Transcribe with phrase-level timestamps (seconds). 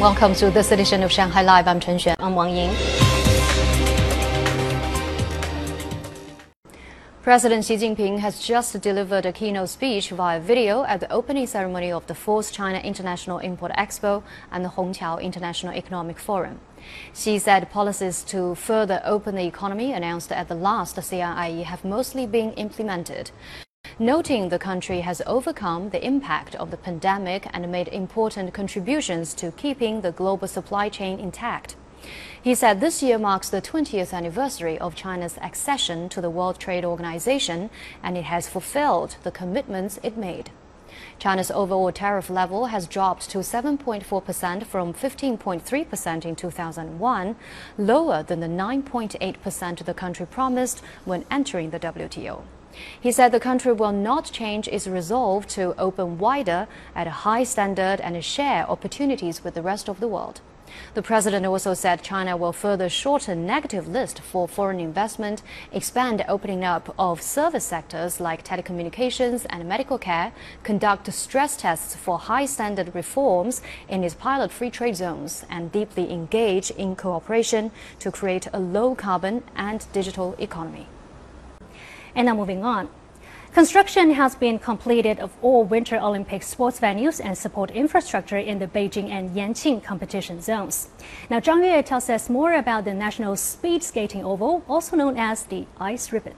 [0.00, 1.68] Welcome to this edition of Shanghai Live.
[1.68, 2.16] I'm Chen Xuan.
[2.20, 2.74] I'm Wang Ying.
[7.20, 11.92] President Xi Jinping has just delivered a keynote speech via video at the opening ceremony
[11.92, 16.60] of the fourth China International Import Expo and the Hongqiao International Economic Forum.
[17.14, 22.26] Xi said policies to further open the economy announced at the last CIIE have mostly
[22.26, 23.32] been implemented.
[24.02, 29.52] Noting the country has overcome the impact of the pandemic and made important contributions to
[29.52, 31.76] keeping the global supply chain intact.
[32.40, 36.82] He said this year marks the 20th anniversary of China's accession to the World Trade
[36.82, 37.68] Organization,
[38.02, 40.50] and it has fulfilled the commitments it made.
[41.18, 47.36] China's overall tariff level has dropped to 7.4% from 15.3% in 2001,
[47.76, 52.44] lower than the 9.8% the country promised when entering the WTO.
[53.00, 57.44] He said the country will not change its resolve to open wider at a high
[57.44, 60.40] standard and share opportunities with the rest of the world.
[60.94, 66.64] The president also said China will further shorten negative list for foreign investment, expand opening
[66.64, 72.94] up of service sectors like telecommunications and medical care, conduct stress tests for high standard
[72.94, 78.60] reforms in its pilot free trade zones, and deeply engage in cooperation to create a
[78.60, 80.86] low carbon and digital economy.
[82.14, 82.88] And now moving on.
[83.52, 88.68] Construction has been completed of all Winter Olympic sports venues and support infrastructure in the
[88.68, 90.88] Beijing and Yanqing competition zones.
[91.28, 95.42] Now, Zhang Yue tells us more about the National Speed Skating Oval, also known as
[95.44, 96.34] the Ice Ribbon.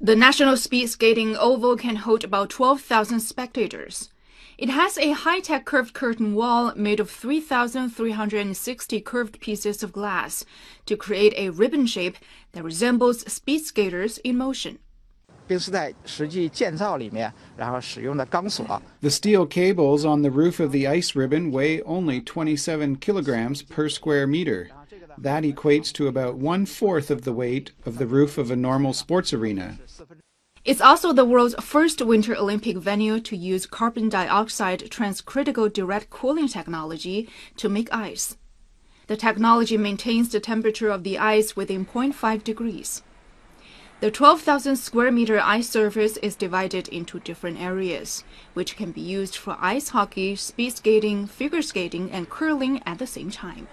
[0.00, 4.10] The National Speed Skating Oval can hold about 12,000 spectators.
[4.56, 10.44] It has a high-tech curved curtain wall made of 3,360 curved pieces of glass
[10.86, 12.16] to create a ribbon shape
[12.52, 14.78] that resembles speed skaters in motion.
[19.00, 23.88] The steel cables on the roof of the ice ribbon weigh only 27 kilograms per
[23.88, 24.70] square meter.
[25.18, 28.92] That equates to about one fourth of the weight of the roof of a normal
[28.92, 29.78] sports arena.
[30.64, 36.48] It's also the world's first Winter Olympic venue to use carbon dioxide transcritical direct cooling
[36.48, 38.38] technology to make ice.
[39.06, 43.02] The technology maintains the temperature of the ice within 0.5 degrees.
[44.00, 48.24] The 12,000 square meter ice surface is divided into different areas,
[48.54, 53.06] which can be used for ice hockey, speed skating, figure skating, and curling at the
[53.06, 53.68] same time.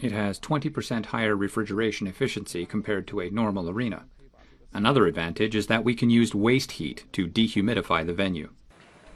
[0.00, 4.04] It has 20% higher refrigeration efficiency compared to a normal arena.
[4.72, 8.48] Another advantage is that we can use waste heat to dehumidify the venue.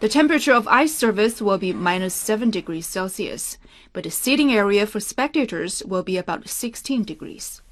[0.00, 3.56] The temperature of ice surface will be minus 7 degrees Celsius,
[3.94, 7.62] but the seating area for spectators will be about 16 degrees.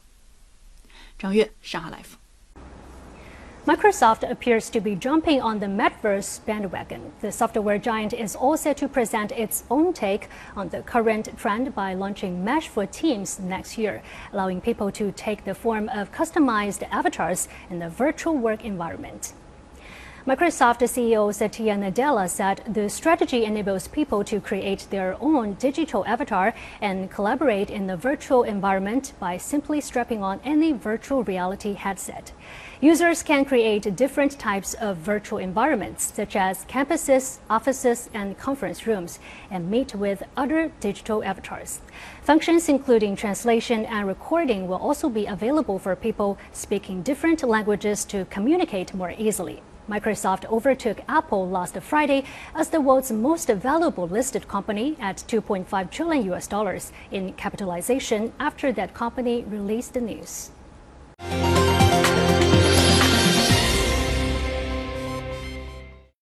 [1.18, 2.21] 张悦，上海 Live。
[3.64, 7.12] Microsoft appears to be jumping on the Metaverse bandwagon.
[7.20, 11.72] The software giant is all set to present its own take on the current trend
[11.72, 14.02] by launching Mesh for Teams next year,
[14.32, 19.32] allowing people to take the form of customized avatars in the virtual work environment.
[20.24, 26.54] Microsoft CEO Satya Nadella said the strategy enables people to create their own digital avatar
[26.80, 32.30] and collaborate in the virtual environment by simply strapping on any virtual reality headset.
[32.80, 39.18] Users can create different types of virtual environments, such as campuses, offices, and conference rooms,
[39.50, 41.80] and meet with other digital avatars.
[42.22, 48.24] Functions including translation and recording will also be available for people speaking different languages to
[48.26, 49.60] communicate more easily.
[49.92, 56.32] Microsoft overtook Apple last Friday as the world's most valuable listed company at 2.5 trillion
[56.32, 60.50] US dollars in capitalization after that company released the news.